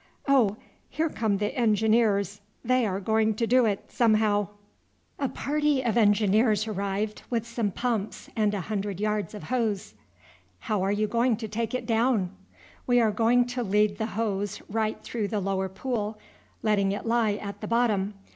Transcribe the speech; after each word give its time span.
Oh, 0.27 0.57
here 0.89 1.11
come 1.11 1.37
the 1.37 1.55
Engineers; 1.55 2.41
they 2.65 2.87
are 2.87 2.99
going 2.99 3.35
to 3.35 3.45
do 3.45 3.67
it 3.67 3.91
somehow." 3.91 4.47
[Illustration: 5.19 5.19
AT 5.19 5.19
THE 5.19 5.23
WELLS 5.23 5.29
OF 5.29 5.33
GAKDUL.] 5.33 5.33
A 5.33 5.45
party 5.45 5.81
of 5.83 5.97
Engineers 6.07 6.67
arrived 6.67 7.21
with 7.29 7.47
some 7.47 7.69
pumps 7.69 8.29
and 8.35 8.53
a 8.55 8.61
hundred 8.61 8.99
yards 8.99 9.35
of 9.35 9.43
hose. 9.43 9.93
"How 10.61 10.81
are 10.81 10.91
you 10.91 11.05
going 11.05 11.37
to 11.37 11.47
take 11.47 11.75
it 11.75 11.85
down?" 11.85 12.31
"We 12.87 12.99
are 12.99 13.11
going 13.11 13.45
to 13.53 13.61
lead 13.61 13.99
the 13.99 14.07
hose 14.17 14.59
right 14.71 14.99
through 15.03 15.27
the 15.27 15.39
lower 15.39 15.69
pool, 15.69 16.17
letting 16.63 16.91
it 16.91 17.05
lie 17.05 17.33
at 17.33 17.61
the 17.61 17.67
bottom. 17.67 18.15